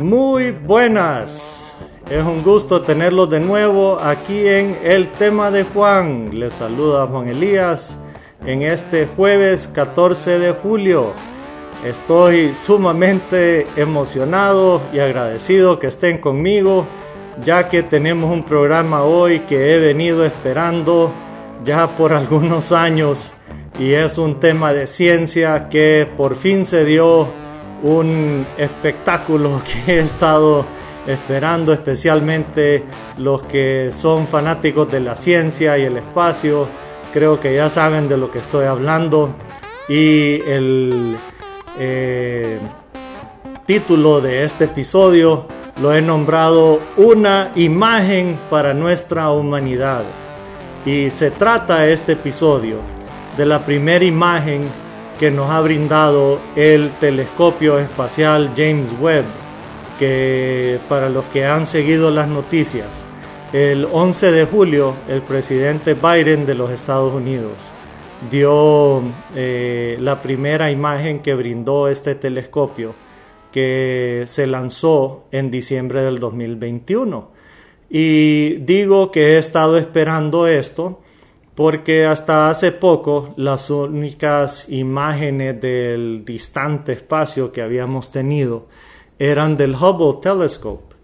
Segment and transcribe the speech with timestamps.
[0.00, 1.76] Muy buenas.
[2.08, 6.30] Es un gusto tenerlos de nuevo aquí en El tema de Juan.
[6.32, 7.98] Les saluda Juan Elías
[8.46, 11.12] en este jueves 14 de julio.
[11.84, 16.86] Estoy sumamente emocionado y agradecido que estén conmigo,
[17.44, 21.12] ya que tenemos un programa hoy que he venido esperando
[21.62, 23.34] ya por algunos años
[23.78, 27.28] y es un tema de ciencia que por fin se dio
[27.82, 30.64] un espectáculo que he estado
[31.06, 32.84] esperando especialmente
[33.16, 36.68] los que son fanáticos de la ciencia y el espacio.
[37.12, 39.34] Creo que ya saben de lo que estoy hablando
[39.88, 41.16] y el
[41.78, 42.58] eh,
[43.66, 45.46] título de este episodio
[45.80, 50.02] lo he nombrado Una imagen para nuestra humanidad.
[50.84, 52.78] Y se trata este episodio
[53.36, 54.68] de la primera imagen
[55.20, 59.26] que nos ha brindado el telescopio espacial James Webb,
[59.98, 62.88] que para los que han seguido las noticias,
[63.52, 67.52] el 11 de julio el presidente Biden de los Estados Unidos
[68.30, 69.02] dio
[69.36, 72.94] eh, la primera imagen que brindó este telescopio
[73.52, 77.28] que se lanzó en diciembre del 2021.
[77.90, 81.00] Y digo que he estado esperando esto
[81.54, 88.66] porque hasta hace poco las únicas imágenes del distante espacio que habíamos tenido
[89.18, 90.96] eran del Hubble Telescope.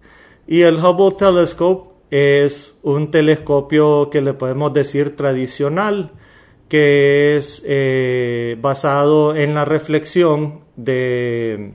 [0.47, 6.11] Y el Hubble Telescope es un telescopio que le podemos decir tradicional,
[6.69, 11.73] que es eh, basado en la reflexión de,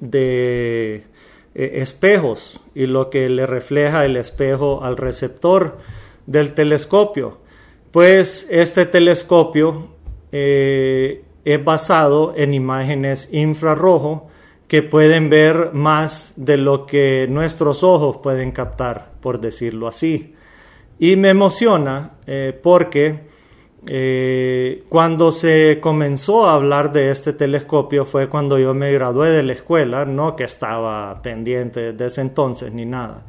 [0.00, 1.04] de
[1.54, 5.78] eh, espejos y lo que le refleja el espejo al receptor
[6.26, 7.41] del telescopio.
[7.92, 9.88] Pues este telescopio
[10.32, 14.28] eh, es basado en imágenes infrarrojo
[14.66, 20.34] que pueden ver más de lo que nuestros ojos pueden captar, por decirlo así.
[20.98, 23.24] Y me emociona eh, porque
[23.86, 29.42] eh, cuando se comenzó a hablar de este telescopio fue cuando yo me gradué de
[29.42, 33.22] la escuela, no que estaba pendiente de ese entonces ni nada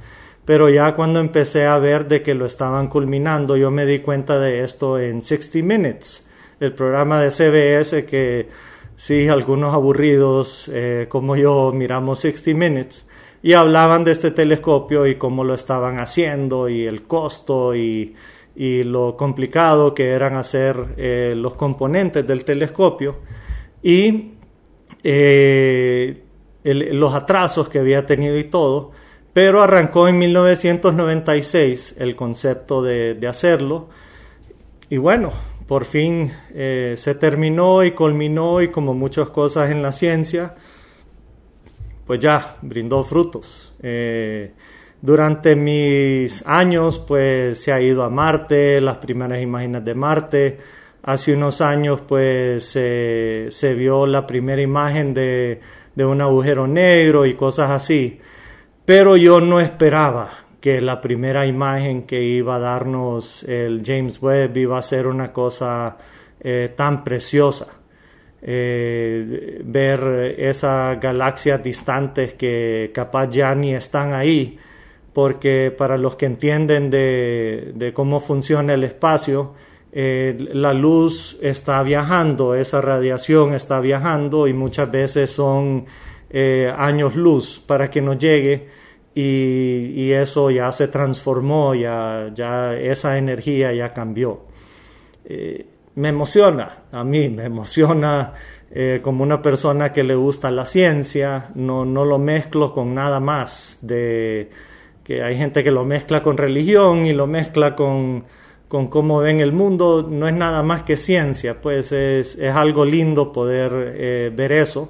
[0.45, 4.39] pero ya cuando empecé a ver de que lo estaban culminando, yo me di cuenta
[4.39, 6.25] de esto en 60 Minutes,
[6.59, 8.49] el programa de CBS que
[8.95, 13.05] sí, algunos aburridos eh, como yo miramos 60 Minutes
[13.41, 18.15] y hablaban de este telescopio y cómo lo estaban haciendo y el costo y,
[18.55, 23.15] lo complicado que eran hacer eh, los componentes del telescopio
[23.81, 24.33] y
[25.03, 26.23] eh,
[26.63, 28.91] los atrasos que había tenido y todo.
[29.33, 33.89] Pero arrancó en 1996 el concepto de, hacerlo.
[34.89, 35.33] Y bueno,
[35.67, 40.53] por fin eh, se terminó y culminó y como muchas cosas en la ciencia,
[42.05, 43.73] pues ya brindó frutos.
[43.81, 44.51] Eh,
[45.01, 50.59] durante mis años, pues se ha ido a Marte, las primeras imágenes de Marte.
[51.01, 55.59] Hace unos años, pues se vio la primera imagen de,
[55.95, 58.21] de un agujero negro y cosas así.
[58.85, 60.29] Pero yo no esperaba
[60.59, 65.31] que la primera imagen que iba a darnos el James Webb iba a ser una
[65.31, 65.97] cosa
[66.39, 67.67] eh, tan preciosa.
[68.41, 74.57] Eh, ver esas galaxias distantes que capaz ya ni están ahí,
[75.13, 79.53] porque para los que entienden de, cómo funciona el espacio,
[79.93, 85.85] eh, la luz está viajando, esa radiación está viajando y muchas veces son
[86.35, 88.67] eh, años luz para que nos llegue
[89.13, 94.41] y, eso ya se transformó, ya, esa energía ya cambió.
[95.25, 95.63] Eh,
[95.93, 98.33] me emociona, a mí me emociona
[98.71, 103.19] eh, como una persona que le gusta la ciencia, no, no lo mezclo con nada
[103.19, 104.49] más, de
[105.03, 108.23] que hay gente que lo mezcla con religión y lo mezcla con,
[108.67, 112.85] con cómo ven el mundo, no es nada más que ciencia, pues es, es algo
[112.85, 114.89] lindo poder ver eso.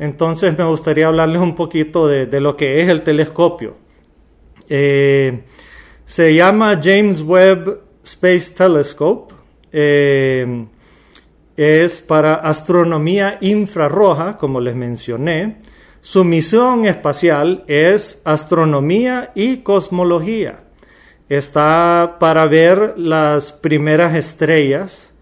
[0.00, 3.76] Entonces me gustaría hablarles un poquito de, lo que es el telescopio.
[4.66, 5.42] Eh,
[6.06, 9.34] se llama James Webb Space Telescope.
[9.70, 10.66] Eh,
[11.54, 15.58] es para astronomía infrarroja, como les mencioné.
[16.00, 20.60] Su misión espacial es astronomía y cosmología.
[21.28, 25.12] Está para ver las primeras estrellas,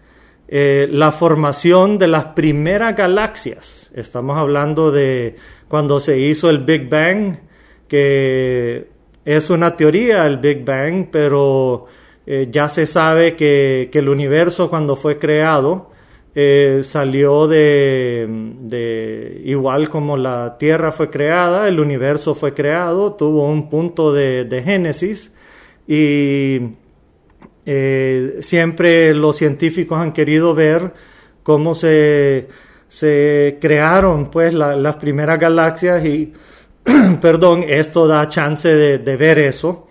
[0.47, 5.35] eh, la formación de las primeras galaxias Estamos hablando de
[5.67, 7.37] cuando se hizo el Big Bang,
[7.87, 8.87] que
[9.25, 11.87] es una teoría el Big Bang, pero
[12.25, 15.89] eh, ya se sabe que, el universo cuando fue creado
[16.35, 23.71] eh, salió de, igual como la Tierra fue creada, el universo fue creado, tuvo un
[23.71, 25.31] punto de, génesis
[25.87, 26.59] y
[27.65, 30.93] eh, siempre los científicos han querido ver
[31.41, 32.47] cómo se,
[32.89, 36.33] se crearon pues las primeras galaxias y
[37.21, 39.87] perdón, esto da chance de, ver eso.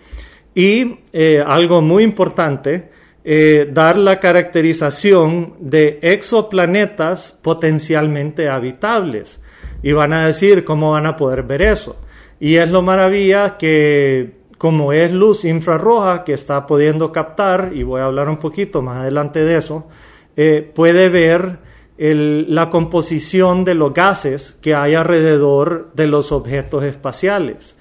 [0.54, 2.90] Y eh, algo muy importante,
[3.24, 9.40] eh, dar la caracterización de exoplanetas potencialmente habitables.
[9.80, 11.96] Y van a decir cómo van a poder ver eso.
[12.40, 18.00] Y es lo maravilla que como es luz infrarroja que está pudiendo captar, y voy
[18.00, 19.86] a hablar un poquito más adelante de eso,
[20.36, 21.60] eh, puede ver
[21.98, 27.76] la composición de los gases que hay alrededor de los objetos espaciales.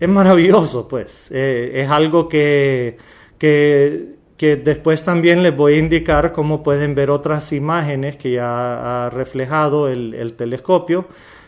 [0.00, 1.28] Es maravilloso, pues.
[1.30, 2.96] Eh, es algo que,
[3.38, 9.10] que después también les voy a indicar cómo pueden ver otras imágenes que ya ha
[9.10, 11.06] reflejado el, telescopio.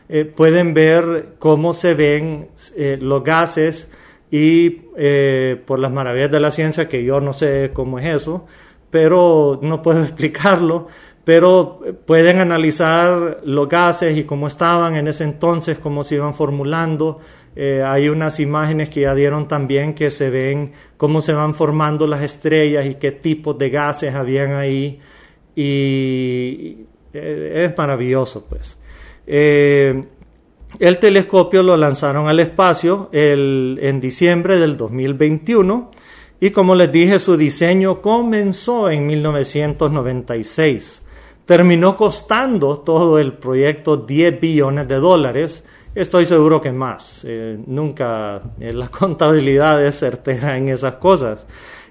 [0.09, 3.91] Eh, pueden ver cómo se ven eh, los gases
[4.31, 4.71] y
[5.67, 8.47] por las maravillas de la ciencia, que yo no sé cómo es eso,
[8.91, 10.87] pero no puedo explicarlo,
[11.25, 17.21] pero pueden analizar los gases y cómo estaban en ese entonces, cómo se iban formulando,
[17.57, 22.09] eh, hay unas imágenes que ya dieron también que se ven cómo se van formando
[22.09, 24.99] las estrellas y qué tipos de gases habían ahí.
[25.55, 26.79] Y
[27.13, 28.77] eh, es maravilloso, pues.
[29.27, 30.05] Eh,
[30.81, 35.93] el telescopio lo lanzaron al espacio en diciembre del 2021
[36.41, 41.04] y como les dije, su diseño comenzó en 1996.
[41.47, 45.65] Terminó costando todo el proyecto 10 billones de dólares
[45.95, 47.21] Estoy seguro que más.
[47.23, 51.47] Eh, nunca eh, la contabilidad es certera en esas cosas.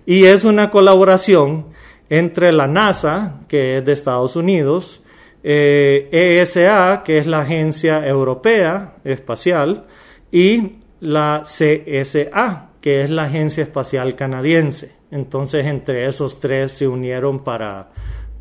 [0.05, 1.67] Y es una colaboración
[2.09, 5.01] entre la NASA, que es de Estados Unidos,
[5.41, 9.85] ESA, eh, que es la Agencia Europea Espacial,
[10.31, 14.91] y la CSA, que es la Agencia Espacial Canadiense.
[15.11, 17.91] Entonces, entre esos tres se unieron para,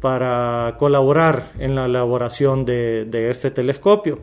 [0.03, 4.19] para colaborar en la elaboración de, este telescopio.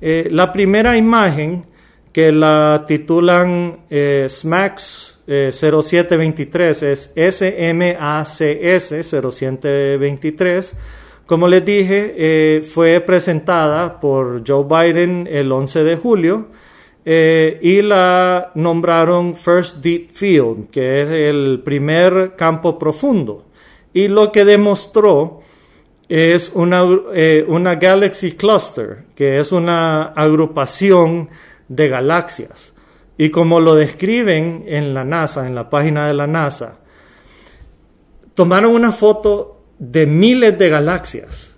[0.00, 1.66] Eh, la primera imagen
[2.12, 8.38] que la titulan eh, SMAX 0723 eh, es SMACS
[9.08, 10.76] 0723.
[11.26, 16.48] Como les dije, fue presentada por Joe Biden el 11 de julio
[17.04, 23.46] y la nombraron First Deep Field, que es el primer campo profundo.
[23.92, 25.40] Y lo que demostró
[26.08, 26.82] es una,
[27.14, 31.30] eh, una Galaxy Cluster, que es una agrupación
[31.68, 32.72] de galaxias.
[33.16, 36.80] Y como lo describen en la NASA, en la página de la NASA,
[38.34, 41.56] tomaron una foto de miles de galaxias,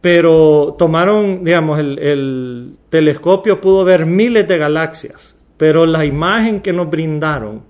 [0.00, 6.88] pero tomaron, digamos, el, telescopio pudo ver miles de galaxias, pero la imagen que nos
[6.88, 7.64] brindaron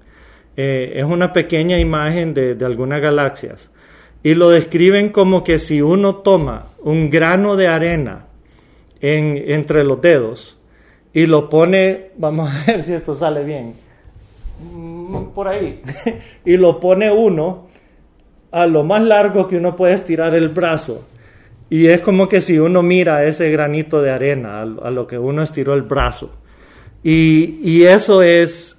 [0.61, 3.71] eh, es una pequeña imagen de, de algunas galaxias
[4.25, 8.27] y lo describen como que si uno toma un grano de arena
[9.01, 10.59] en, entre los dedos
[11.13, 13.75] y lo pone, vamos a ver si esto sale bien,
[14.61, 15.81] mm, por ahí,
[16.45, 17.69] y lo pone uno
[18.51, 21.07] a lo más largo que uno puede estirar el brazo.
[21.71, 25.43] Y es como que si uno mira ese granito de arena a, lo que uno
[25.43, 26.33] estiró el brazo.
[27.05, 28.78] Y, y eso es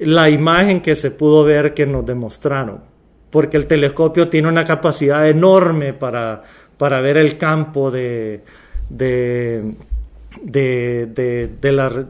[0.00, 2.90] la imagen que se pudo ver que nos demostraron
[3.30, 6.42] porque el telescopio tiene una capacidad enorme para,
[6.76, 8.42] para ver el campo de,
[8.88, 9.74] de,
[10.42, 12.06] de, la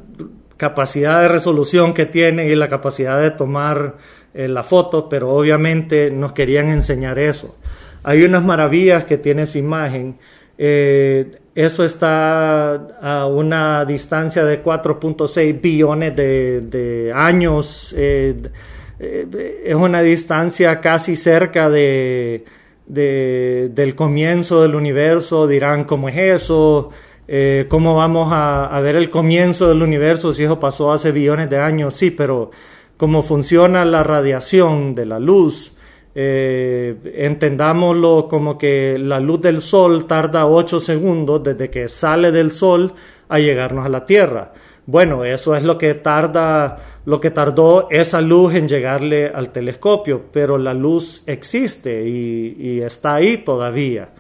[0.57, 3.97] capacidad de resolución que tiene y la capacidad de tomar
[4.33, 7.57] eh, la foto, pero obviamente nos querían enseñar eso.
[8.03, 10.19] Hay unas maravillas que tiene esa imagen.
[10.57, 17.95] Eh, eso está a una distancia de 4.6 billones de, años.
[17.97, 18.37] Eh,
[18.99, 22.45] eh, es una distancia casi cerca de,
[22.87, 26.91] del comienzo del universo, dirán cómo es eso,
[27.33, 31.59] eh, cómo vamos a, ver el comienzo del universo si eso pasó hace billones de
[31.59, 32.51] años, sí, pero
[32.97, 35.73] cómo funciona la radiación de la luz,
[36.23, 42.53] eh, entendámoslo como que la luz del sol tarda 8 segundos desde que sale del
[42.53, 42.93] sol
[43.31, 44.53] a llegarnos a la Tierra.
[44.85, 50.25] Bueno, eso es lo que tarda, lo que tardó esa luz en llegarle al telescopio,
[50.31, 54.11] pero la luz existe y, está ahí todavía.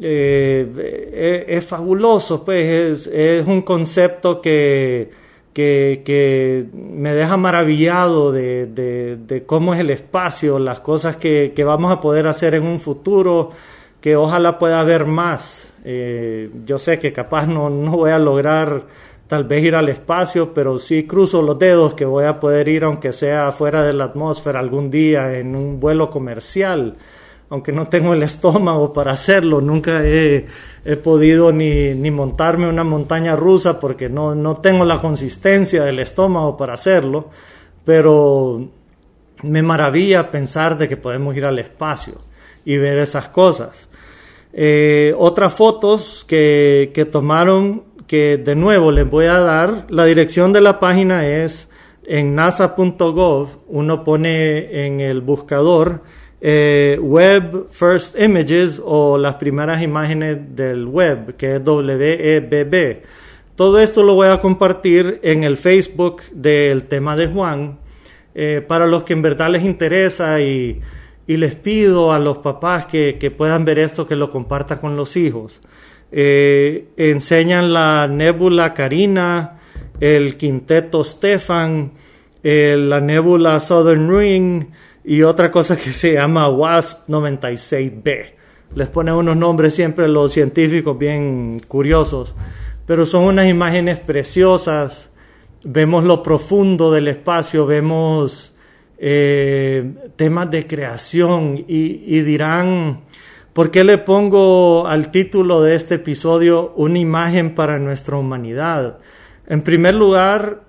[0.00, 5.10] Eh, eh, es, fabuloso, pues es, un concepto que,
[5.58, 12.26] que, me deja maravillado de, cómo es el espacio, las cosas que, vamos a poder
[12.28, 13.50] hacer en un futuro.
[14.00, 15.74] que ojalá pueda haber más.
[15.84, 18.86] Eh, yo sé que capaz no, no voy a lograr
[19.26, 22.84] tal vez ir al espacio, pero sí cruzo los dedos que voy a poder ir
[22.84, 26.96] aunque sea fuera de la atmósfera algún día en un vuelo comercial,
[27.50, 30.46] aunque no tengo el estómago para hacerlo, nunca he,
[31.02, 36.56] podido ni, ni, montarme una montaña rusa porque no, no tengo la consistencia del estómago
[36.56, 37.30] para hacerlo,
[37.84, 38.68] pero
[39.42, 42.14] me maravilla pensar de que podemos ir al espacio
[42.64, 43.88] y ver esas cosas.
[44.52, 50.52] Eh, otras fotos que, que tomaron que de nuevo les voy a dar, la dirección
[50.52, 51.68] de la página es
[52.06, 56.02] en nasa.gov, uno pone en el buscador
[56.40, 63.02] eh, Web First Images o las primeras imágenes del web, que es WEBB.
[63.56, 67.78] Todo esto lo voy a compartir en el Facebook del tema de Juan,
[68.36, 70.80] eh, para los que en verdad les interesa y,
[71.26, 75.60] les pido a los papás que, puedan ver esto, que lo compartan con los hijos.
[76.10, 79.58] Eh, enseñan la nébula Carina,
[80.00, 81.92] el quinteto Stefan,
[82.42, 84.68] la nébula Southern Ring
[85.08, 88.32] y otra cosa que se llama WASP 96b.
[88.74, 92.34] Les ponen unos nombres siempre los científicos bien curiosos,
[92.84, 95.10] pero son unas imágenes preciosas.
[95.64, 98.54] Vemos lo profundo del espacio, vemos
[98.98, 102.98] eh, temas de creación y dirán,
[103.54, 108.98] ¿Por qué le pongo al título de este episodio una imagen para nuestra humanidad?
[109.46, 110.67] En primer lugar,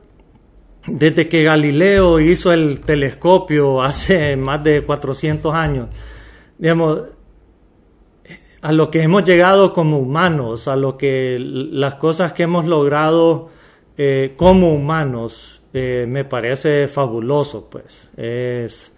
[0.92, 5.90] desde que Galileo hizo el telescopio hace más de 400 años,
[6.58, 7.04] digamos,
[8.62, 13.50] a lo que hemos llegado como humanos, a lo que las cosas que hemos logrado
[13.98, 18.10] eh, como humanos, eh, me parece fabuloso, pues.
[18.18, 18.92] Es,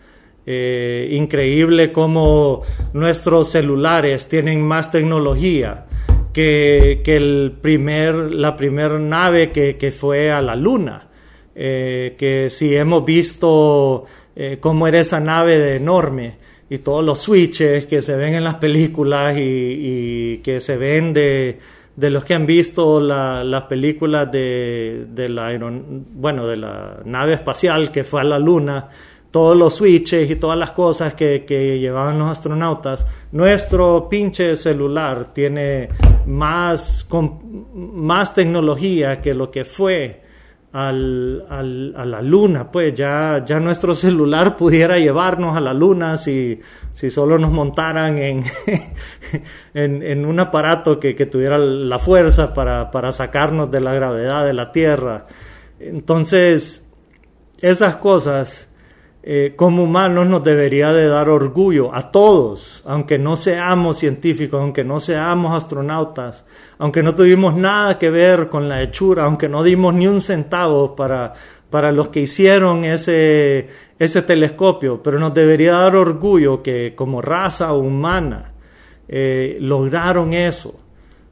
[0.46, 5.86] eh, increíble cómo nuestros celulares tienen más tecnología
[6.34, 11.10] que, el primer, la primera nave que, fue a la luna.
[11.54, 14.06] Eh, que si hemos visto
[14.36, 16.36] eh, cómo era esa nave de enorme
[16.70, 21.60] y todos los switches que se ven en las películas y, que se ven de,
[21.98, 25.60] los que han visto las películas de, la,
[26.14, 28.88] bueno, de la nave espacial que fue a la luna,
[29.32, 31.44] todos los switches y todas las cosas que,
[31.78, 35.90] llevaban los astronautas, nuestro pinche celular tiene
[36.26, 37.06] más,
[37.74, 40.31] más tecnología que lo que fue
[40.74, 46.60] al, a la luna, pues ya, ya nuestro celular pudiera llevarnos a la luna si,
[46.94, 48.44] si solo nos montaran en,
[49.74, 54.54] en, un aparato que, que tuviera la fuerza para, para sacarnos de la gravedad de
[54.54, 55.28] la Tierra.
[55.80, 56.88] Entonces,
[57.62, 58.71] esas cosas
[59.24, 64.84] eh, como humanos nos debería de dar orgullo a todos, aunque no seamos científicos, aunque
[64.84, 66.44] no seamos astronautas,
[66.80, 70.96] aunque no tuvimos nada que ver con la hechura, aunque no dimos ni un centavo
[70.96, 71.36] para,
[71.70, 77.74] para los que hicieron ese, ese telescopio, pero nos debería dar orgullo que como raza
[77.74, 78.54] humana
[79.08, 80.80] eh, lograron eso.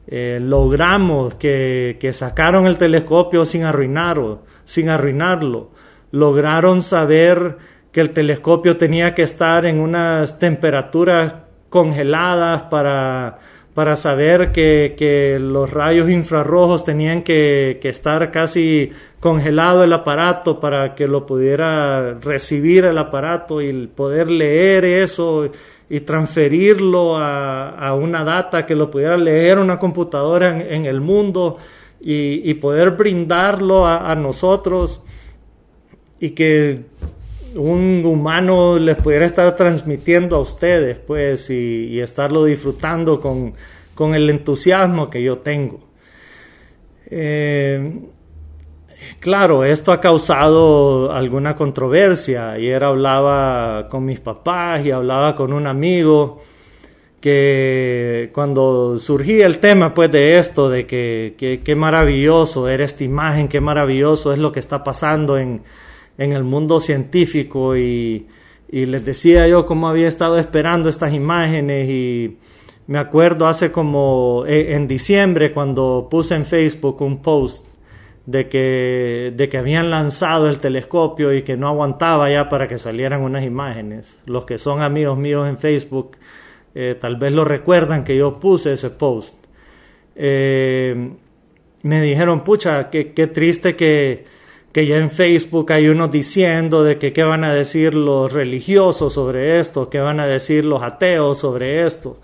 [0.06, 5.70] Eh, logramos que, que sacaron el telescopio sin arruinarlo, sin arruinarlo.
[6.12, 7.58] Lograron saber
[7.92, 11.34] que el telescopio tenía que estar en unas temperaturas
[11.68, 13.38] congeladas para,
[13.74, 20.60] para saber que, que, los rayos infrarrojos tenían que, que, estar casi congelado el aparato
[20.60, 25.50] para que lo pudiera recibir el aparato y poder leer eso
[25.88, 31.58] y transferirlo a, una data que lo pudiera leer una computadora en, el mundo
[32.00, 35.02] y, poder brindarlo a nosotros
[36.20, 36.84] y que
[37.54, 43.54] un humano les pudiera estar transmitiendo a ustedes, pues, y, estarlo disfrutando con,
[44.14, 45.80] el entusiasmo que yo tengo.
[47.10, 48.00] Eh,
[49.18, 52.52] claro, esto ha causado alguna controversia.
[52.52, 56.40] Ayer hablaba con mis papás y hablaba con un amigo
[57.20, 63.48] que cuando surgía el tema pues de esto, de que qué maravilloso era esta imagen,
[63.48, 65.60] qué maravilloso es lo que está pasando en,
[66.20, 68.26] en el mundo científico y,
[68.72, 72.38] les decía yo cómo había estado esperando estas imágenes y
[72.86, 77.66] me acuerdo hace como eh, en diciembre cuando puse en Facebook un post
[78.26, 82.78] de que, de que habían lanzado el telescopio y que no aguantaba ya para que
[82.78, 84.14] salieran unas imágenes.
[84.24, 86.16] Los que son amigos míos en Facebook
[86.74, 89.36] eh, tal vez lo recuerdan que yo puse ese post.
[90.14, 91.10] Eh,
[91.82, 94.26] me dijeron, pucha, qué triste que,
[94.72, 99.14] que ya en Facebook hay unos diciendo de que qué van a decir los religiosos
[99.14, 102.18] sobre esto, qué van a decir los ateos sobre esto.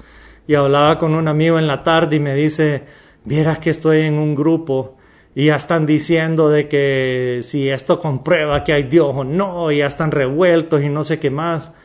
[0.49, 2.85] y hablaba con un amigo en la tarde y me dice,
[3.25, 4.97] vieras que estoy en un grupo
[5.35, 9.79] y ya están diciendo de que si esto comprueba que hay Dios o no, y
[9.79, 11.73] ya están revueltos y no sé qué más.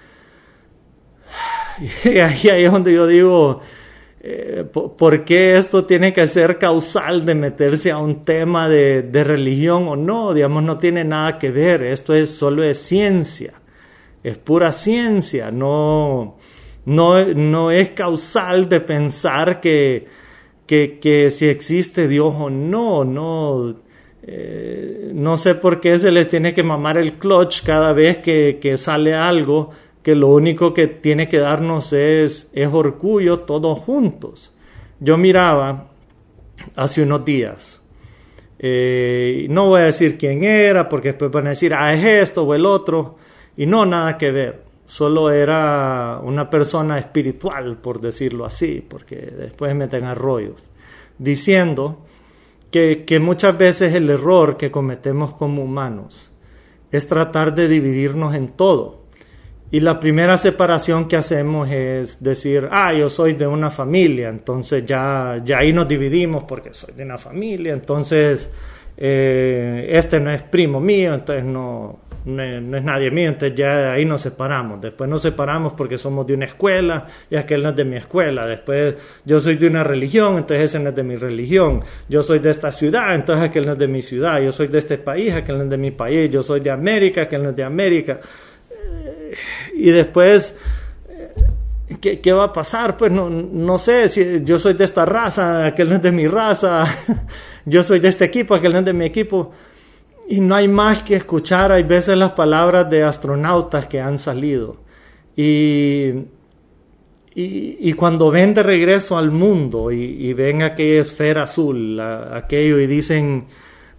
[2.05, 3.61] Y ahí, es donde yo digo,
[4.23, 9.87] eh, ¿por qué esto tiene que ser causal de meterse a un tema de, religión
[9.87, 10.35] o no?
[10.35, 13.53] Digamos, no tiene nada que ver, esto es solo es ciencia,
[14.21, 16.37] es pura ciencia, no,
[16.85, 20.05] no, no es causal de pensar que,
[20.67, 23.75] que, si existe Dios o no, no,
[24.21, 28.75] eh, no sé por qué se les tiene que mamar el clutch cada vez que
[28.77, 29.71] sale algo
[30.03, 34.51] que lo único que tiene que darnos es, es orgullo todos juntos.
[34.99, 35.89] Yo miraba
[36.75, 37.81] hace unos días,
[38.59, 42.43] eh, no voy a decir quién era, porque después van a decir, ah, es esto
[42.43, 43.15] o el otro,
[43.57, 49.73] y no, nada que ver, solo era una persona espiritual, por decirlo así, porque después
[49.73, 50.63] meten arroyos,
[51.17, 52.05] diciendo
[52.69, 56.29] que, que muchas veces el error que cometemos como humanos
[56.91, 59.00] es tratar de dividirnos en todo
[59.71, 64.85] y la primera separación que hacemos es decir, ah, yo soy de una familia, entonces
[64.85, 68.49] ya, ya ahí nos dividimos porque soy de una familia, entonces
[68.97, 74.03] eh, este no es primo mío, entonces no, no, es nadie mío, entonces ya ahí
[74.03, 74.81] nos separamos.
[74.81, 78.45] Después nos separamos porque somos de una escuela y aquel no es de mi escuela.
[78.45, 81.81] Después yo soy de una religión, entonces ese no es de mi religión.
[82.09, 84.41] Yo soy de esta ciudad, entonces aquel no es de mi ciudad.
[84.41, 86.29] Yo soy de este país, aquel no es de mi país.
[86.29, 88.19] Yo soy de América, aquel no es de América
[89.73, 90.55] y después,
[91.99, 92.97] ¿qué, ¿qué, va a pasar?
[92.97, 96.27] Pues no, no sé, si yo soy de esta raza, aquel no es de mi
[96.27, 96.85] raza,
[97.65, 99.51] yo soy de este equipo, aquel no es de mi equipo.
[100.27, 104.77] Y no hay más que escuchar, hay veces las palabras de astronautas que han salido.
[105.35, 106.13] Y,
[107.33, 113.45] y, cuando ven de regreso al mundo y, ven aquella esfera azul, aquello, y dicen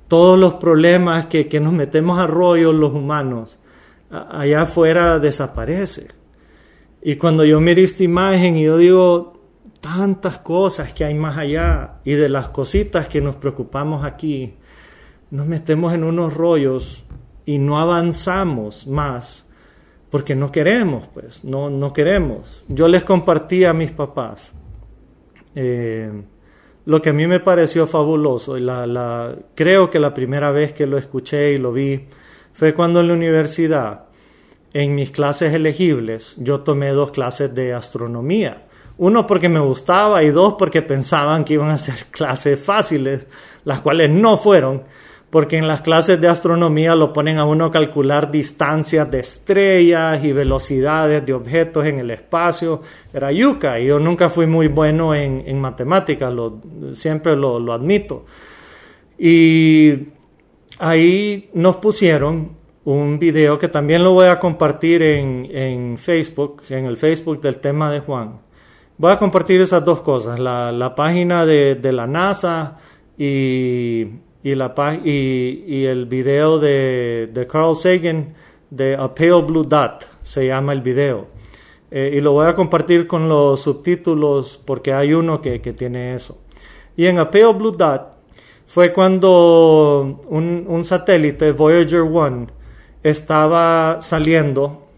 [0.06, 3.58] todos los problemas que, que nos metemos a rollo los humanos,
[4.12, 6.08] allá afuera desaparece.
[7.02, 9.40] Y cuando yo miro esta imagen y yo digo,
[9.80, 14.54] tantas cosas que hay más allá y de las cositas que nos preocupamos aquí,
[15.30, 17.04] nos metemos en unos rollos
[17.44, 19.46] y no avanzamos más
[20.10, 22.62] porque no queremos, pues, no, no queremos.
[22.68, 24.52] Yo les compartí a mis papás
[25.54, 26.22] eh,
[26.84, 30.72] lo que a mí me pareció fabuloso y la, la, creo que la primera vez
[30.72, 32.06] que lo escuché y lo vi
[32.52, 34.04] fue cuando en la universidad,
[34.74, 38.66] en mis clases elegibles, yo tomé dos clases de astronomía.
[38.98, 43.26] Uno porque me gustaba y dos porque pensaban que iban a ser clases fáciles,
[43.64, 44.82] las cuales no fueron,
[45.30, 50.32] porque en las clases de astronomía lo ponen a uno calcular distancias de estrellas y
[50.32, 52.82] velocidades de objetos en el espacio.
[53.14, 56.34] Era yuca y yo nunca fui muy bueno en, matemáticas,
[56.92, 58.26] siempre lo, lo admito.
[59.18, 60.12] Y
[60.82, 66.96] ahí nos pusieron un video que también lo voy a compartir en, Facebook, en el
[66.96, 68.40] Facebook del tema de Juan.
[68.98, 72.78] Voy a compartir esas dos cosas, la, página de, la NASA
[73.16, 74.08] y,
[74.42, 78.34] la, y, el video de, Carl Sagan
[78.70, 81.28] de A Pale Blue Dot, se llama el video.
[81.92, 86.14] Eh, y lo voy a compartir con los subtítulos porque hay uno que, que tiene
[86.14, 86.38] eso.
[86.96, 88.11] Y en A Pale Blue Dot
[88.72, 92.46] fue cuando un, satélite, Voyager 1,
[93.02, 94.88] estaba saliendo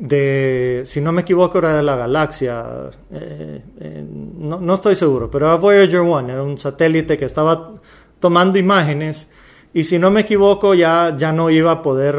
[0.00, 5.46] de, si no me equivoco, era de la galaxia, eh, eh, no, estoy seguro, pero
[5.46, 7.74] era Voyager 1, era un satélite que estaba
[8.18, 9.28] tomando imágenes
[9.72, 12.16] y si no me equivoco ya, ya no iba a poder,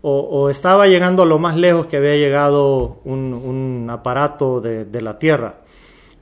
[0.00, 5.18] o, estaba llegando a lo más lejos que había llegado un, aparato de, de la
[5.18, 5.56] Tierra.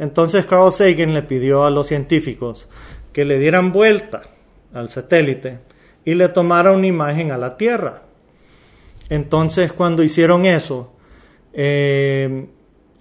[0.01, 2.67] Entonces Carl Sagan le pidió a los científicos
[3.13, 4.23] que le dieran vuelta
[4.73, 5.59] al satélite
[6.05, 8.03] y le tomara una imagen a la Tierra.
[9.09, 10.93] Entonces, cuando hicieron eso,
[11.53, 12.47] eh,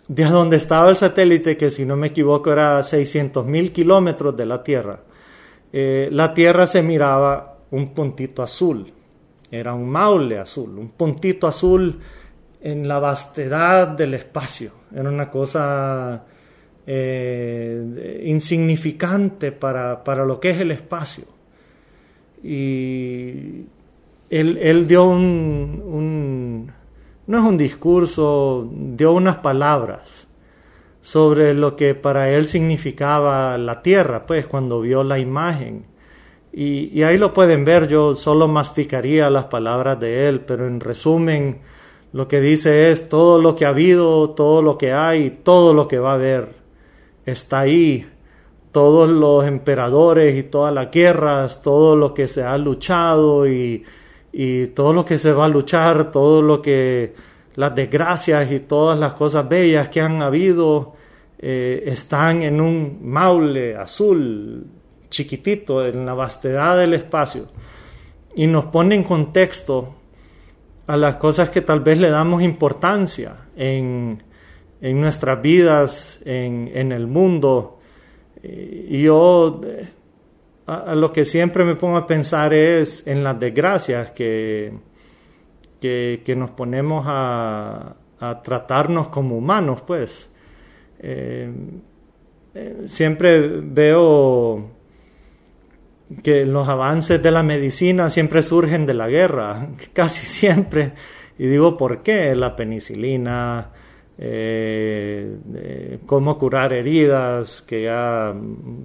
[0.08, 4.45] de donde estaba el satélite, que si no me equivoco era 600 mil kilómetros de
[4.45, 5.02] la Tierra,
[5.72, 8.91] eh, la Tierra se miraba un puntito azul,
[9.52, 12.00] era un maule azul, un puntito azul
[12.62, 16.26] en la vastedad del espacio, era una cosa
[16.91, 21.25] eh, insignificante para, para, lo que es el espacio.
[22.43, 23.65] Y
[24.32, 26.71] él, él dio un,
[27.28, 30.25] no es un discurso, dio unas palabras
[30.99, 35.86] sobre lo que para él significaba la tierra, pues cuando vio la imagen.
[36.52, 40.80] Y, y, ahí lo pueden ver, yo solo masticaría las palabras de él, pero en
[40.80, 41.60] resumen
[42.13, 45.88] lo que dice es todo lo que ha habido, todo lo que hay, todo lo
[45.88, 46.59] que va a haber
[47.25, 48.08] está ahí.
[48.71, 53.84] Todos los emperadores y todas las guerras, todo lo que se ha luchado y,
[54.32, 57.15] y todo lo que se va a luchar, todo lo que
[57.55, 60.93] las desgracias y todas las cosas bellas que han habido
[61.39, 64.65] eh, están en un maule azul
[65.10, 67.47] chiquitito en la vastedad del espacio
[68.36, 69.95] y nos pone en contexto
[70.88, 74.23] a las cosas que tal vez le damos importancia en,
[74.81, 77.79] en nuestras vidas, en, en el mundo.
[78.41, 79.61] Y yo
[80.69, 84.73] a, lo que siempre me pongo a pensar es en las desgracias que,
[85.79, 90.29] que, nos ponemos a, a, tratarnos como humanos, pues.
[90.99, 91.51] Eh,
[92.53, 94.69] eh, siempre veo
[96.23, 100.93] que los avances de la medicina siempre surgen de la guerra, casi siempre.
[101.37, 102.35] Y digo, ¿por qué?
[102.35, 103.71] La penicilina,
[104.21, 108.36] eh, cómo curar heridas, que ya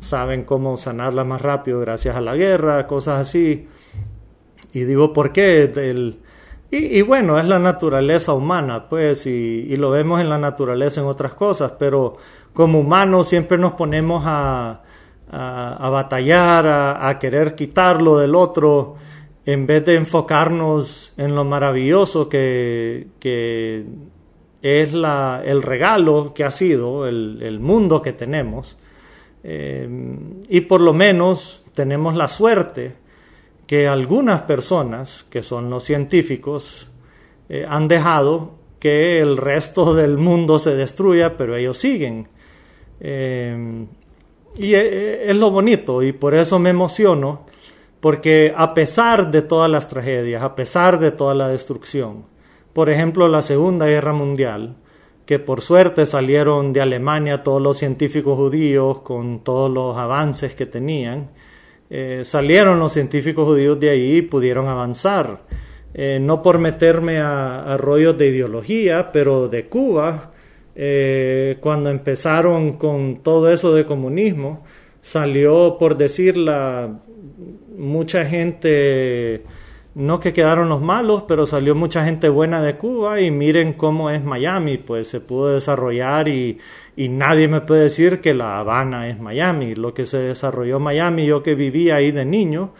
[0.00, 3.66] saben cómo sanarlas más rápido gracias a la guerra, cosas así.
[4.72, 5.72] Y digo, ¿por qué?
[6.70, 11.34] y, bueno, es la naturaleza humana, pues, y, lo vemos en la naturaleza en otras
[11.34, 12.16] cosas, pero
[12.52, 14.82] como humanos siempre nos ponemos a,
[15.30, 18.96] a, batallar, a, querer quitarlo del otro,
[19.46, 23.84] en vez de enfocarnos en lo maravilloso que, que
[24.64, 28.78] es el regalo que ha sido el, mundo que tenemos.
[29.42, 29.86] Eh,
[30.48, 32.94] y por lo menos tenemos la suerte
[33.66, 36.88] que algunas personas, que son los científicos,
[37.50, 42.28] eh, han dejado que el resto del mundo se destruya, pero ellos siguen.
[43.00, 43.84] Eh,
[44.56, 47.44] y es lo bonito, y por eso me emociono,
[48.00, 52.24] porque a pesar de todas las tragedias, a pesar de toda la destrucción,
[52.74, 54.76] por ejemplo, la Segunda Guerra Mundial,
[55.26, 60.66] que por suerte salieron de Alemania todos los científicos judíos con todos los avances que
[60.66, 61.30] tenían,
[61.88, 65.42] eh, salieron los científicos judíos de ahí y pudieron avanzar.
[65.94, 70.32] Eh, no por meterme a, rollos de ideología, pero de Cuba,
[70.74, 74.64] eh, cuando empezaron con todo eso de comunismo,
[75.00, 77.00] salió, por decirla,
[77.76, 79.44] mucha gente
[79.94, 84.10] no que quedaron los malos, pero salió mucha gente buena de Cuba y miren cómo
[84.10, 86.58] es Miami, pues se pudo desarrollar y,
[86.96, 89.74] nadie me puede decir que La Habana es Miami.
[89.74, 92.72] Lo que se desarrolló Miami, yo que vivía ahí de niño,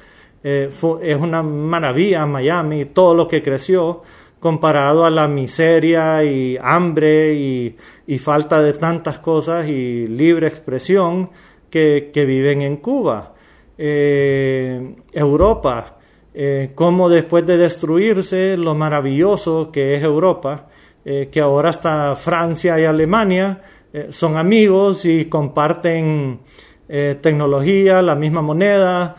[0.43, 0.69] eh,
[1.03, 4.03] es una maravilla Miami, todo lo que creció
[4.41, 7.77] comparado a la miseria y hambre y,
[8.19, 11.31] falta de tantas cosas y libre expresión
[11.71, 13.35] que, viven en Cuba.
[13.79, 15.94] Eh, Europa,
[16.37, 20.67] eh, cómo después de destruirse lo maravilloso que es Europa,
[21.05, 26.41] eh, que ahora hasta Francia y Alemania eh, son amigos y comparten
[26.87, 29.17] tecnología, la misma moneda,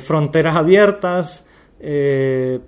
[0.00, 1.46] fronteras abiertas,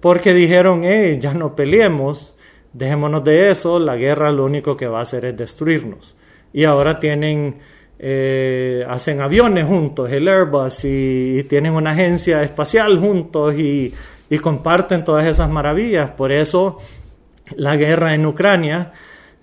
[0.00, 0.84] porque dijeron,
[1.18, 2.36] ya no peleemos,
[2.72, 6.14] dejémonos de eso, la guerra lo único que va a hacer es destruirnos.
[6.52, 7.58] Y ahora tienen
[8.06, 13.94] eh, hacen aviones juntos, el Airbus, y, tienen una agencia espacial juntos y,
[14.42, 16.10] comparten todas esas maravillas.
[16.10, 16.78] Por eso
[17.56, 18.92] la guerra en Ucrania,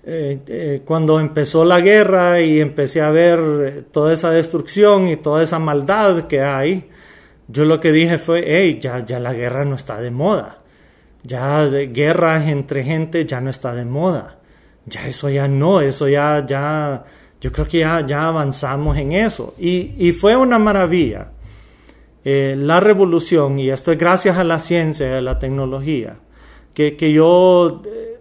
[0.04, 5.42] eh, eh, cuando empezó la guerra y empecé a ver toda esa destrucción y toda
[5.42, 6.88] esa maldad que hay,
[7.48, 10.58] yo lo que dije fue, hey, ya, ya la guerra no está de moda.
[11.24, 14.38] Ya de guerras entre gente ya no está de moda.
[14.86, 17.04] Ya eso ya no, eso ya, ya,
[17.42, 19.54] yo creo que ya, avanzamos en eso.
[19.58, 21.32] Y, fue una maravilla.
[22.24, 26.18] Eh, la revolución, y esto es gracias a la ciencia y a la tecnología,
[26.72, 28.20] que, yo, eh,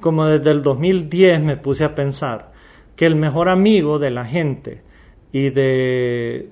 [0.00, 2.52] como desde el 2010 me puse a pensar
[2.94, 4.82] que el mejor amigo de la gente
[5.32, 6.50] y de,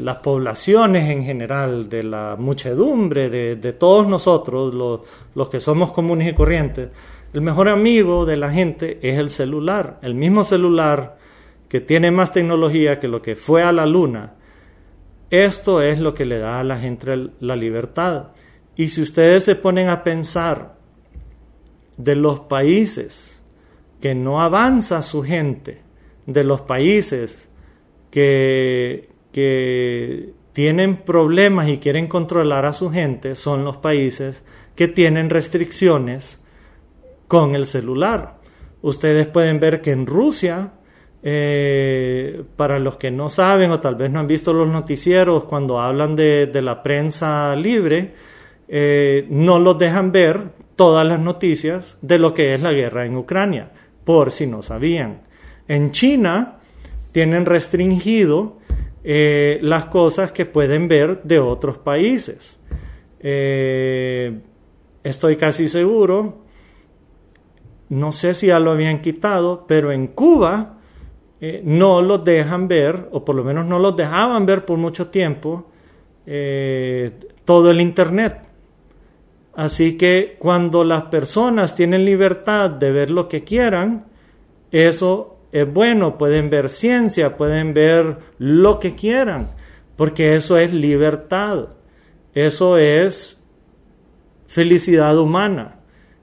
[0.00, 4.72] las poblaciones en general, de la muchedumbre, de, todos nosotros,
[5.34, 6.90] los que somos comunes y corrientes,
[7.32, 9.98] el mejor amigo de la gente es el celular.
[10.02, 11.18] El mismo celular
[11.70, 14.34] que tiene más tecnología que lo que fue a la luna,
[15.30, 18.32] esto es lo que le da a la gente la libertad.
[18.74, 20.74] Y si ustedes se ponen a pensar
[21.96, 23.40] de los países
[24.00, 25.82] que no avanza su gente,
[26.26, 27.48] de los países
[28.10, 34.42] que, que tienen problemas y quieren controlar a su gente, son los países
[34.74, 36.40] que tienen restricciones
[37.28, 38.40] con el celular.
[38.82, 40.72] Ustedes pueden ver que en Rusia
[41.22, 45.78] eh, para los que no saben o tal vez no han visto los noticieros, cuando
[45.78, 48.14] hablan de, la prensa libre,
[48.68, 53.16] eh, no los dejan ver todas las noticias de lo que es la guerra en
[53.16, 53.70] Ucrania,
[54.04, 55.20] por si no sabían.
[55.68, 56.56] En China
[57.12, 58.58] tienen restringido
[59.04, 62.58] eh, las cosas que pueden ver de otros países.
[65.02, 66.44] Estoy casi seguro,
[67.90, 70.79] no sé si ya lo habían quitado, pero en Cuba
[71.40, 75.08] eh, no los dejan ver, o por lo menos no los dejaban ver por mucho
[75.08, 75.66] tiempo,
[77.44, 78.50] todo el Internet.
[79.54, 84.06] Así que cuando las personas tienen libertad de ver lo que quieran,
[84.70, 89.50] eso es bueno, pueden ver ciencia, pueden ver lo que quieran,
[89.96, 91.70] porque eso es libertad,
[92.34, 93.38] eso es
[94.46, 95.79] felicidad humana.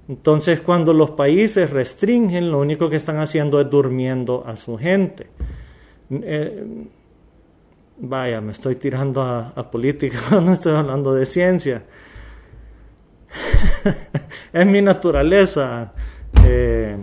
[0.08, 5.28] Entonces cuando los países restringen, lo único que están haciendo es durmiendo a su gente.
[6.10, 6.88] Eh,
[7.98, 11.84] vaya, me estoy tirando a, política, no estoy hablando de ciencia.
[14.54, 15.94] es mi naturaleza.
[16.46, 16.98] Eh,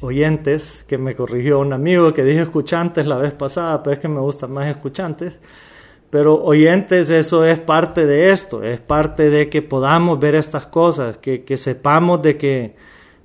[0.00, 4.08] oyentes, que me corrigió un amigo que dije escuchantes la vez pasada, pero es que
[4.08, 5.38] me gustan más escuchantes.
[6.16, 11.18] Pero oyentes, eso es parte de esto, es parte de que podamos ver estas cosas,
[11.18, 12.74] que, sepamos de que,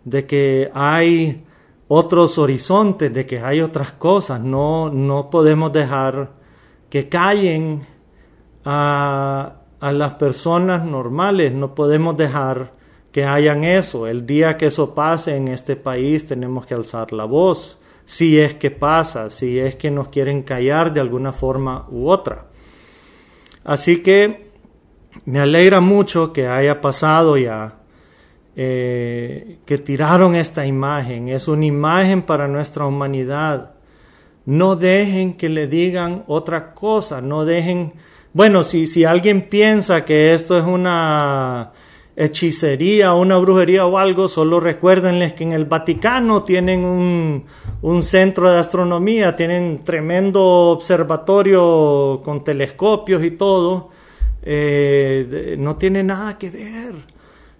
[0.03, 1.45] de que hay
[1.87, 4.41] otros horizontes, de que hay otras cosas.
[4.41, 6.31] No, no podemos dejar
[6.89, 7.83] que callen
[8.65, 12.73] a, a las personas normales, no podemos dejar
[13.13, 14.05] que hayan eso.
[14.05, 18.55] El día que eso pase en este país tenemos que alzar la voz, si es
[18.55, 22.50] que pasa, si es que nos quieren callar de alguna forma u otra.
[23.63, 24.51] Así que
[25.25, 27.75] me alegra mucho que haya pasado ya,
[28.55, 33.73] eh, que tiraron esta imagen, es una imagen para nuestra humanidad.
[34.45, 37.93] No dejen que le digan otra cosa, no dejen,
[38.33, 41.73] bueno, si, si alguien piensa que esto es una
[42.15, 47.45] hechicería, una brujería o algo, solo recuérdenles que en el Vaticano tienen un,
[47.81, 53.89] un, centro de astronomía, tienen tremendo observatorio con telescopios y todo.
[54.43, 56.95] Eh, no tiene nada que ver.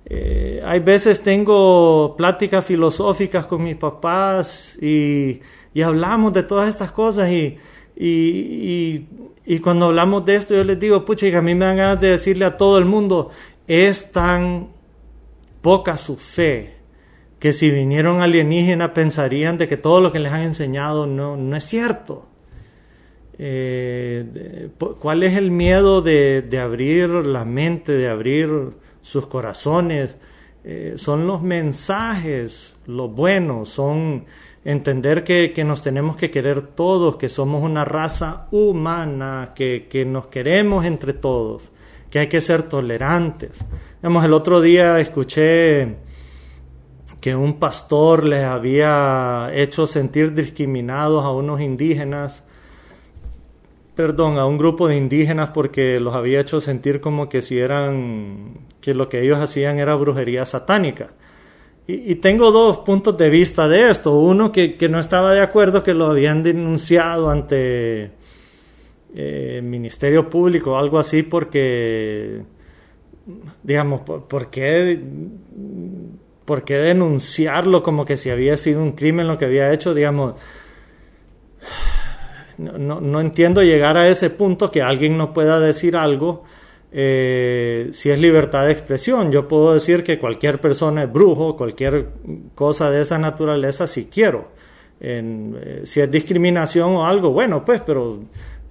[0.05, 5.39] Eh, hay veces tengo pláticas filosóficas con mis papás y,
[5.73, 7.57] y hablamos de todas estas cosas y,
[7.95, 9.07] y,
[9.45, 12.09] y, cuando hablamos de esto yo les digo, pucha, a mí me dan ganas de
[12.09, 13.29] decirle a todo el mundo,
[13.71, 14.67] es tan
[15.61, 16.73] poca su fe
[17.39, 21.55] que si vinieron alienígenas pensarían de que todo lo que les han enseñado no, no
[21.55, 22.27] es cierto.
[23.39, 28.49] Eh, ¿Cuál es el miedo de, abrir la mente, de abrir
[29.01, 30.17] sus corazones?
[30.65, 34.25] Eh, son los mensajes, los buenos, son
[34.65, 40.27] entender que, nos tenemos que querer todos, que somos una raza humana, que, que nos
[40.27, 41.70] queremos entre todos
[42.11, 43.65] que hay que ser tolerantes.
[44.03, 45.95] el otro día escuché
[47.21, 52.43] que un pastor les había hecho sentir discriminados a unos indígenas,
[53.95, 58.57] perdón, a un grupo de indígenas porque los había hecho sentir como que si eran,
[58.81, 61.11] que lo que ellos hacían era brujería satánica.
[61.87, 64.17] Y, tengo dos puntos de vista de esto.
[64.17, 68.11] Uno que, que no estaba de acuerdo, que lo habían denunciado ante
[69.13, 72.41] eh, ministerio público o algo así porque,
[73.61, 75.01] digamos, ¿por, qué,
[76.45, 79.93] ¿por qué denunciarlo como que si había sido un crimen lo que había hecho?
[79.93, 80.35] Digamos,
[82.57, 86.43] no, entiendo llegar a ese punto que alguien no pueda decir algo
[86.91, 89.31] eh, si es libertad de expresión.
[89.31, 92.09] Yo puedo decir que cualquier persona es brujo, cualquier
[92.55, 94.49] cosa de esa naturaleza si quiero.
[94.99, 98.19] Eh, si es discriminación o algo, bueno, pues, pero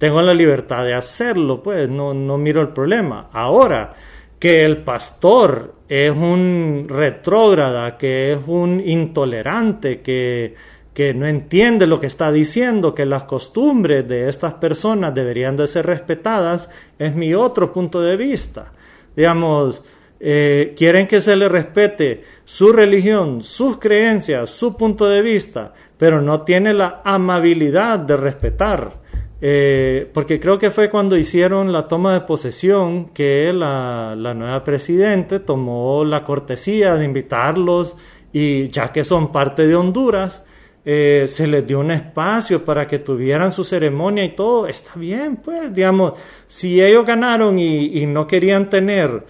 [0.01, 3.29] tengo la libertad de hacerlo, pues no, no miro el problema.
[3.31, 3.93] Ahora,
[4.39, 10.55] que el pastor es un retrógrada, que es un intolerante, que,
[10.91, 15.67] que no entiende lo que está diciendo, que las costumbres de estas personas deberían de
[15.67, 18.71] ser respetadas, es mi otro punto de vista.
[19.15, 19.83] Digamos,
[20.19, 26.23] eh, quieren que se le respete su religión, sus creencias, su punto de vista, pero
[26.23, 29.00] no tiene la amabilidad de respetar
[29.41, 35.39] eh, porque creo que fue cuando hicieron la toma de posesión que la, nueva presidente
[35.39, 37.95] tomó la cortesía de invitarlos
[38.31, 40.45] y ya que son parte de Honduras,
[40.85, 45.37] eh, se les dio un espacio para que tuvieran su ceremonia y todo, está bien,
[45.37, 46.13] pues, digamos,
[46.47, 49.25] si ellos ganaron y no querían tener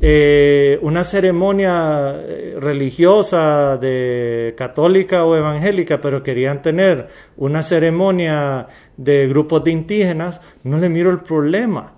[0.00, 9.28] eh, una ceremonia eh, religiosa de católica o evangélica, pero querían tener una ceremonia de
[9.28, 11.94] grupos de indígenas, no le miro el problema.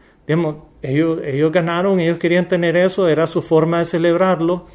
[0.83, 4.67] ellos, ellos ganaron, ellos querían tener eso, era su forma de celebrarlo.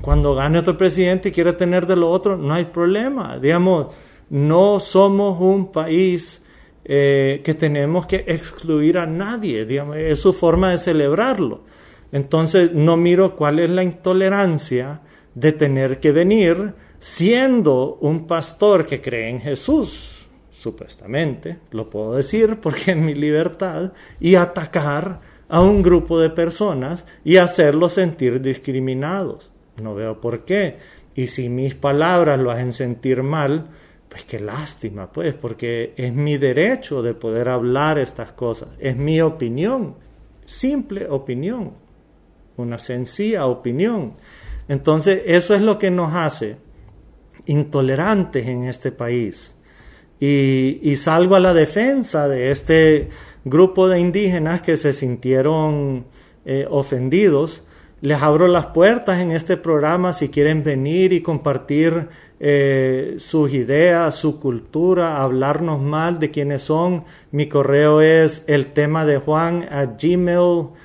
[0.00, 3.38] cuando gane otro presidente y quiere tener de lo otro, no hay problema.
[3.38, 3.88] Digamos,
[4.30, 6.41] no somos un país
[6.84, 9.66] eh, que tenemos que excluir a nadie,
[10.10, 11.62] es su forma de celebrarlo.
[12.10, 15.00] Entonces no miro cuál es la intolerancia
[15.34, 22.58] de tener que venir siendo un pastor que cree en Jesús, supuestamente, lo puedo decir
[22.60, 29.50] porque es mi libertad, y atacar a un grupo de personas y hacerlos sentir discriminados.
[29.82, 30.78] No veo por qué.
[31.14, 33.68] Y si mis palabras lo hacen sentir mal,
[34.12, 39.22] pues qué lástima, pues, porque es mi derecho de poder hablar estas cosas, es mi
[39.22, 39.94] opinión,
[40.44, 41.72] simple opinión,
[42.58, 44.12] una sencilla opinión.
[44.68, 46.58] Entonces, eso es lo que nos hace
[47.46, 49.56] intolerantes en este país.
[50.20, 53.08] Y, salgo a la defensa de este
[53.46, 56.04] grupo de indígenas que se sintieron
[56.44, 57.64] eh, ofendidos.
[58.02, 62.08] Les abro las puertas en este programa si quieren venir y compartir
[62.44, 67.04] eh, sus ideas, su cultura, hablarnos mal de quiénes son.
[67.30, 70.76] Mi correo es el tema de Juan gmail.com.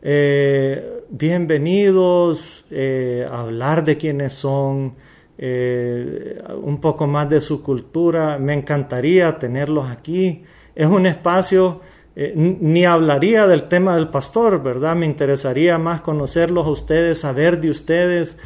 [0.00, 4.94] Eh, bienvenidos eh, a hablar de quiénes son,
[5.36, 8.38] eh, un poco más de su cultura.
[8.38, 10.42] Me encantaría tenerlos aquí.
[10.74, 11.82] Es un espacio,
[12.16, 14.96] ni hablaría del tema del pastor, ¿verdad?
[14.96, 18.38] Me interesaría más conocerlos a ustedes, saber de ustedes,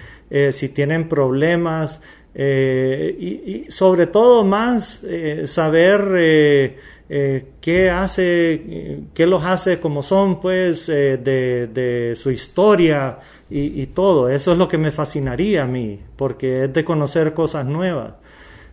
[0.51, 2.01] si tienen problemas.
[2.35, 5.03] y, sobre todo más
[5.47, 6.75] saber
[7.09, 14.29] eh, qué hace, qué los hace como son, pues, eh, de, su historia y, todo.
[14.29, 18.15] Eso es lo que me fascinaría a mí, porque es de conocer cosas nuevas.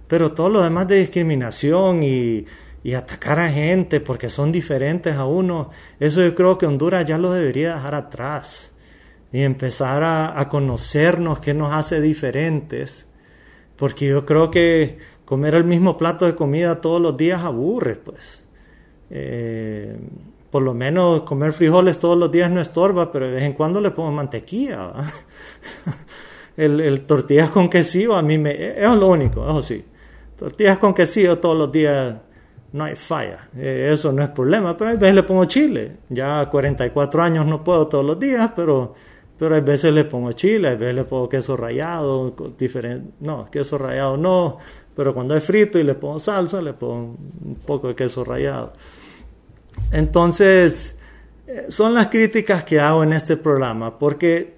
[0.08, 2.46] Pero todo lo demás de discriminación y,
[2.96, 5.70] atacar a gente porque son diferentes a uno,
[6.02, 8.73] eso yo creo que Honduras ya lo debería dejar atrás
[9.34, 13.10] y empezar a, a conocernos qué nos hace diferentes,
[13.76, 18.44] porque yo creo que comer el mismo plato de comida todos los días aburre, pues.
[19.10, 19.98] Eh,
[20.50, 23.82] por lo menos comer frijoles todos los días no estorba, pero de vez en cuando
[23.82, 24.92] le pongo mantequilla.
[26.58, 28.52] el, el, tortillas con quesillo a mí me...
[28.80, 29.84] Es lo único, eso sí.
[30.38, 32.16] Tortillas con quesillo todos los días
[32.74, 33.50] no hay falla.
[33.56, 35.98] Eh, eso no es problema, pero a veces le pongo chile.
[36.10, 38.94] Ya a 44 años no puedo todos los días, pero,
[39.44, 43.78] pero a veces le pongo chile, a veces le pongo queso rallado, diferente, no, queso
[43.78, 44.58] rallado no,
[44.96, 48.72] pero cuando es frito y le pongo salsa, le pongo un poco de queso rallado.
[49.92, 50.98] Entonces,
[51.46, 54.54] eh, son las críticas que hago en este programa, porque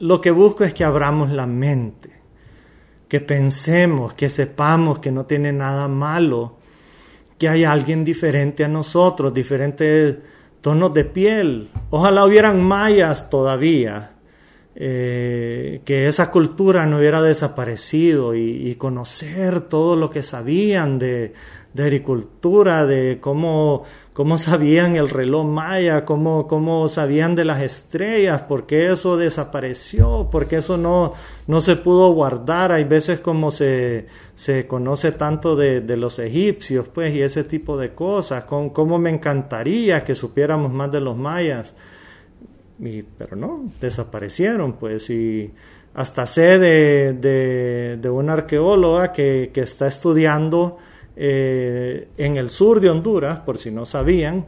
[0.00, 2.10] lo que busco es que abramos la mente,
[3.06, 6.56] que pensemos, que sepamos que no tiene nada malo,
[7.38, 10.16] que hay alguien diferente a nosotros, diferentes
[10.60, 11.70] tonos de piel.
[11.90, 14.13] Ojalá hubieran mayas todavía
[14.76, 21.32] eh, que esa cultura no hubiera desaparecido y, conocer todo lo que sabían de,
[21.78, 28.66] agricultura, de cómo, cómo, sabían el reloj maya, cómo, cómo sabían de las estrellas, por
[28.66, 31.14] qué eso desapareció, por qué eso no,
[31.46, 32.72] no se pudo guardar.
[32.72, 37.76] Hay veces como se, se conoce tanto de, de, los egipcios, pues, y ese tipo
[37.76, 41.74] de cosas, con, cómo me encantaría que supiéramos más de los mayas
[43.18, 45.52] pero no, desaparecieron, pues, y
[45.94, 47.12] hasta sé de,
[47.96, 50.78] de, una arqueóloga que, que está estudiando
[51.16, 54.46] eh, en el sur de Honduras, por si no sabían,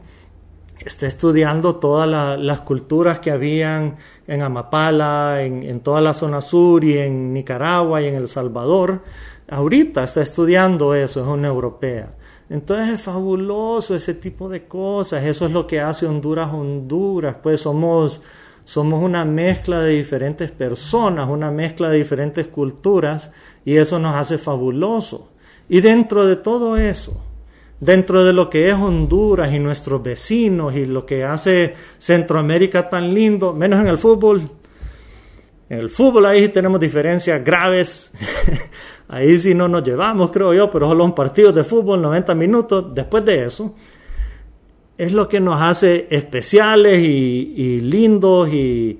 [0.79, 2.07] está estudiando todas
[2.39, 3.95] las culturas que habían
[4.27, 9.03] en Amapala, en, en, toda la zona sur y en Nicaragua y en El Salvador.
[9.49, 12.09] Ahorita está estudiando eso, es una europea.
[12.49, 17.61] Entonces es fabuloso ese tipo de cosas, eso es lo que hace Honduras Honduras, pues
[17.61, 18.21] somos,
[18.63, 23.31] somos una mezcla de diferentes personas, una mezcla de diferentes culturas
[23.65, 25.29] y eso nos hace fabuloso.
[25.67, 27.21] Y dentro de todo eso,
[27.81, 33.13] dentro de lo que es Honduras y nuestros vecinos y lo que hace Centroamérica tan
[33.13, 34.49] lindo, menos en el fútbol,
[35.69, 38.11] en el fútbol ahí tenemos diferencias graves.
[39.09, 42.93] Ahí sí no nos llevamos, creo yo, pero solo un partido de fútbol, 90 minutos.
[42.93, 43.73] Después de eso,
[44.97, 48.99] es lo que nos hace especiales y, lindos y,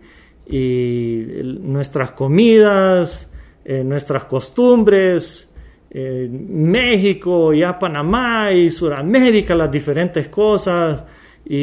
[1.61, 3.29] nuestras comidas,
[3.65, 5.49] eh, nuestras costumbres,
[5.89, 11.03] eh, México, ya Panamá y Sudamérica, las diferentes cosas,
[11.43, 11.55] y,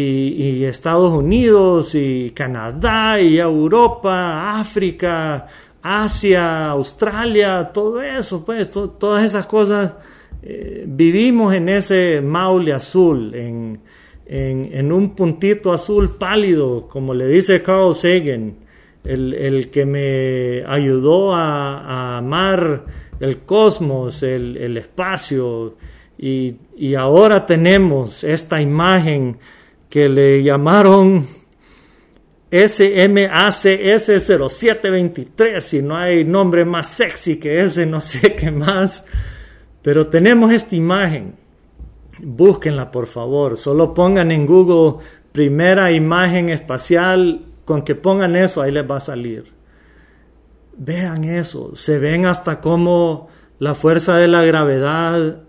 [0.59, 5.47] y, Estados Unidos y Canadá y Europa, África,
[5.87, 9.93] Asia, Australia, todo eso, pues, todas esas cosas,
[10.43, 13.81] eh, vivimos en ese maule azul, en,
[14.25, 18.55] en, un puntito azul pálido, como le dice Carl Sagan,
[19.05, 22.87] el, que me ayudó a, amar
[23.21, 25.77] el cosmos, el, espacio,
[26.17, 29.37] y, y, ahora tenemos esta imagen
[29.91, 31.27] que le llamaron
[32.55, 33.67] SMACS
[34.25, 39.05] 0723, y no hay nombre más sexy que ese, no sé qué más,
[39.83, 41.35] pero tenemos esta imagen.
[42.23, 48.71] Búsquenla por favor, solo pongan en Google primera imagen espacial con que pongan eso, ahí
[48.71, 49.53] les va a salir.
[50.77, 53.29] Vean eso, se ven hasta cómo
[53.59, 55.43] la fuerza de la gravedad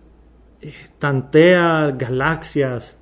[0.62, 2.98] eh, tantea galaxias.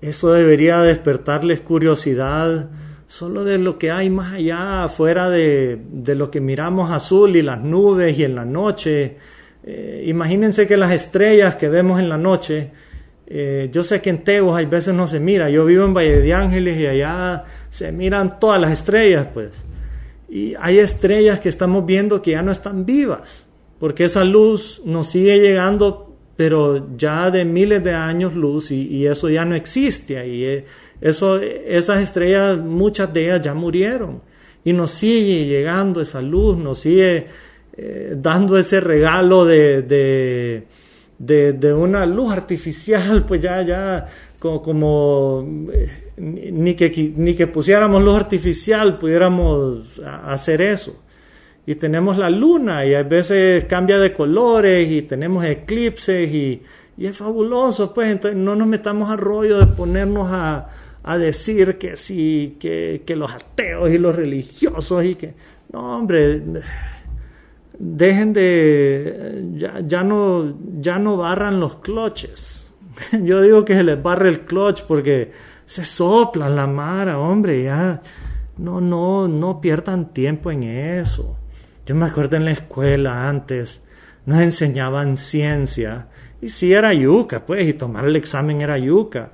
[0.00, 2.70] Eso debería despertarles curiosidad
[3.10, 5.80] solo de lo que hay más allá, fuera de,
[6.14, 9.16] lo que miramos azul y las nubes y en la noche.
[9.64, 12.70] Eh, imagínense que las estrellas que vemos en la noche,
[13.26, 16.20] eh, yo sé que en Tebos hay veces no se mira, yo vivo en Valle
[16.20, 19.64] de Ángeles y allá se miran todas las estrellas, pues.
[20.28, 23.44] Y hay estrellas que estamos viendo que ya no están vivas,
[23.80, 26.09] porque esa luz nos sigue llegando,
[26.40, 30.42] pero ya de miles de años luz y, eso ya no existe ahí.
[30.42, 30.64] Eh,
[30.98, 34.22] eso, esas estrellas, muchas de ellas ya murieron
[34.64, 37.26] y nos sigue llegando esa luz, nos sigue
[37.76, 40.64] eh, dando ese regalo de
[41.18, 44.06] de, una luz artificial, pues ya, ya,
[44.38, 50.96] como, eh, ni, que, ni que pusiéramos luz artificial pudiéramos hacer eso.
[51.70, 56.64] Y tenemos la luna y a veces cambia de colores y tenemos eclipses y,
[56.98, 60.66] es fabuloso, pues entonces no nos metamos al rollo de ponernos a,
[61.16, 65.34] decir que sí, que, que los ateos y los religiosos y que,
[65.72, 66.42] no hombre,
[67.78, 69.44] dejen de,
[69.86, 72.66] ya, no, ya no barran los cloches.
[73.22, 75.30] Yo digo que se les barre el clutch porque
[75.66, 78.02] se soplan la mara, hombre, ya,
[78.58, 81.36] no, no, no pierdan tiempo en eso.
[81.90, 83.82] Yo me acuerdo en la escuela antes,
[84.24, 86.06] nos enseñaban ciencia,
[86.40, 89.32] y sí era yuca, pues, y tomar el examen era yuca,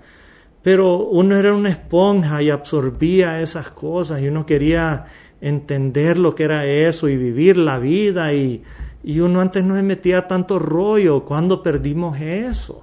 [0.62, 5.04] pero uno era una esponja y absorbía esas cosas y uno quería
[5.42, 8.62] entender lo que era eso y vivir la vida y,
[9.04, 11.26] uno antes no se metía tanto rollo.
[11.26, 12.82] cuando perdimos eso?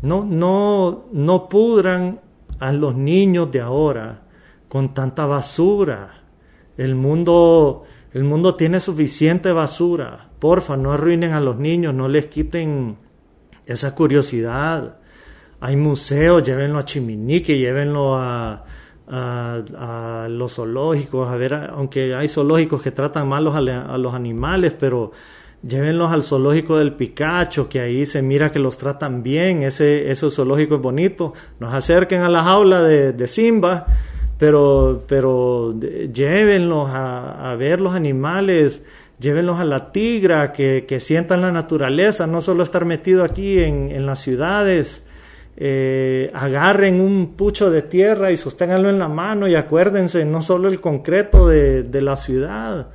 [0.00, 2.20] No, no, no pudran
[2.58, 4.22] a los niños de ahora
[4.66, 6.22] con tanta basura.
[6.78, 7.84] El mundo,
[8.16, 10.30] el mundo tiene suficiente basura.
[10.38, 12.96] Porfa, no arruinen a los niños, no les quiten
[13.66, 14.96] esa curiosidad.
[15.60, 18.64] Hay museos, llévenlo a Chiminique, llévenlo a,
[20.30, 25.12] los zoológicos, a ver, aunque hay zoológicos que tratan mal a, los animales, pero
[25.62, 30.30] llévenlos al zoológico del Picacho, que ahí se mira que los tratan bien, ese, ese
[30.30, 33.86] zoológico es bonito, nos acerquen a la jaula de, Simba,
[34.38, 38.82] pero, pero llévenlos a, ver los animales,
[39.18, 43.90] llévenlos a la tigra, que, que, sientan la naturaleza, no solo estar metido aquí en,
[43.90, 45.02] en las ciudades,
[45.58, 50.68] eh, agarren un pucho de tierra y sosténganlo en la mano y acuérdense, no solo
[50.68, 52.88] el concreto de, la ciudad,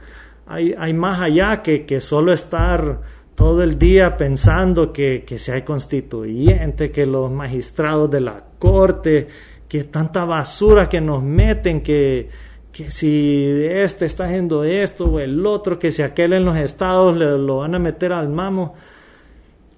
[0.46, 3.00] hay, hay, más allá que, que solo estar
[3.34, 9.28] todo el día pensando que, que si hay constituyente, que los magistrados de la corte,
[9.72, 12.30] que tanta basura que nos meten, que,
[12.74, 17.15] que si este está haciendo esto o el otro, que si aquel en los estados
[17.15, 18.76] lo van a meter al mamo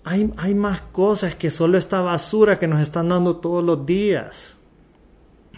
[0.03, 4.55] hay, más cosas que solo esta basura que nos están dando todos los días.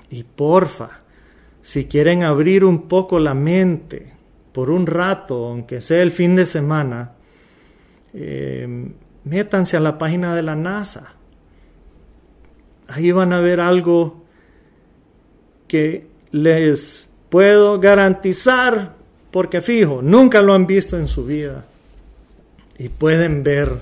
[0.09, 1.01] Y porfa,
[1.61, 4.13] si quieren abrir un poco la mente
[4.51, 7.13] por un rato, aunque sea el fin de semana,
[8.13, 8.91] eh,
[9.23, 11.13] métanse a la página de la NASA.
[12.88, 14.24] Ahí van a ver algo
[16.32, 18.95] les puedo garantizar,
[19.32, 21.65] porque fijo, nunca lo han visto en su vida.
[22.78, 23.82] Y pueden ver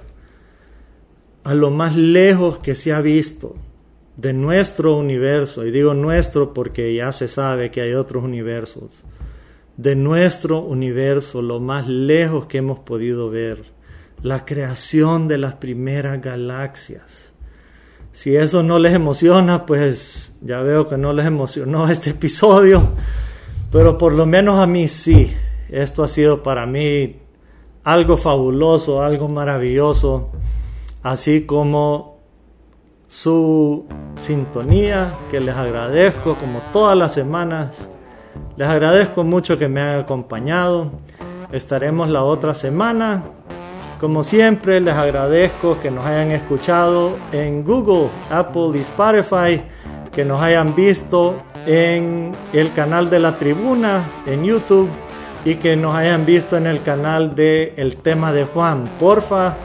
[1.43, 3.55] a lo más lejos que se ha visto
[4.17, 9.03] de nuestro universo, y digo nuestro porque ya se sabe que hay otros universos,
[9.77, 13.65] de nuestro universo, lo más lejos que hemos podido ver,
[14.21, 17.31] la creación de las primeras galaxias.
[18.11, 22.83] Si eso no les emociona, pues ya veo que no les emocionó este episodio,
[23.71, 25.35] pero por lo menos a mí sí.
[25.69, 27.15] Esto ha sido para mí
[27.83, 30.29] algo fabuloso, algo maravilloso
[31.03, 32.17] así como
[33.07, 33.85] su
[34.17, 37.87] sintonía, que les agradezco como todas las semanas.
[38.55, 40.91] Les agradezco mucho que me hayan acompañado.
[41.51, 43.23] Estaremos la otra semana.
[43.99, 49.61] Como siempre, les agradezco que nos hayan escuchado en Google, Apple y Spotify,
[50.13, 54.89] que nos hayan visto en el canal de la tribuna en YouTube
[55.45, 58.85] y que nos hayan visto en el canal de El tema de Juan.
[58.99, 59.55] Porfa,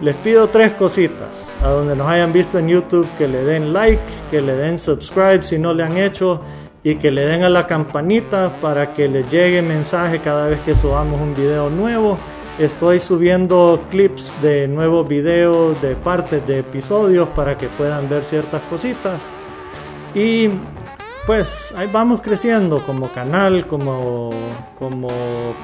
[0.00, 1.48] les pido tres cositas.
[1.62, 4.00] A donde nos hayan visto en YouTube, que le den like,
[4.30, 6.40] que le den subscribe si no le han hecho
[6.82, 10.76] y que le den a la campanita para que les llegue mensaje cada vez que
[10.76, 12.16] subamos un video nuevo.
[12.58, 18.62] Estoy subiendo clips de nuevos videos, de partes de episodios para que puedan ver ciertas
[18.70, 19.20] cositas.
[20.16, 20.48] Y
[21.26, 24.30] pues ahí vamos creciendo como canal, como,
[24.78, 25.08] como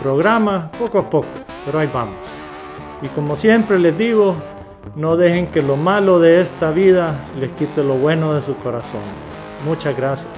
[0.03, 1.29] programa, poco a poco,
[1.65, 2.17] pero ahí vamos.
[3.01, 4.37] Y como siempre les digo,
[4.95, 9.01] no dejen que lo malo de esta vida les quite lo bueno de su corazón.
[9.65, 10.29] Muchas gracias.